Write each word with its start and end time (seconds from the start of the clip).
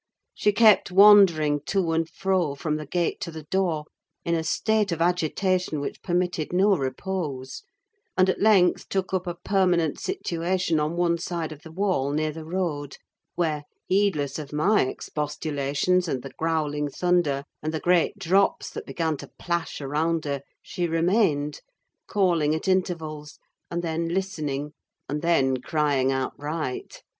She 0.33 0.51
kept 0.51 0.89
wandering 0.89 1.61
to 1.67 1.91
and 1.91 2.09
fro, 2.09 2.55
from 2.55 2.77
the 2.77 2.87
gate 2.87 3.19
to 3.21 3.29
the 3.29 3.43
door, 3.43 3.85
in 4.25 4.33
a 4.33 4.43
state 4.43 4.91
of 4.91 4.99
agitation 4.99 5.79
which 5.79 6.01
permitted 6.01 6.51
no 6.51 6.75
repose; 6.75 7.61
and 8.17 8.27
at 8.27 8.41
length 8.41 8.89
took 8.89 9.13
up 9.13 9.27
a 9.27 9.35
permanent 9.35 9.99
situation 9.99 10.79
on 10.79 10.95
one 10.97 11.19
side 11.19 11.51
of 11.51 11.61
the 11.61 11.71
wall, 11.71 12.13
near 12.13 12.31
the 12.31 12.43
road: 12.43 12.97
where, 13.35 13.63
heedless 13.85 14.39
of 14.39 14.51
my 14.51 14.87
expostulations 14.87 16.07
and 16.07 16.23
the 16.23 16.31
growling 16.35 16.89
thunder, 16.89 17.43
and 17.61 17.71
the 17.71 17.79
great 17.79 18.17
drops 18.17 18.71
that 18.71 18.87
began 18.87 19.17
to 19.17 19.29
plash 19.37 19.81
around 19.81 20.25
her, 20.25 20.41
she 20.63 20.87
remained, 20.87 21.61
calling 22.07 22.55
at 22.55 22.67
intervals, 22.67 23.37
and 23.69 23.83
then 23.83 24.07
listening, 24.09 24.73
and 25.07 25.21
then 25.21 25.57
crying 25.57 26.11
outright. 26.11 27.03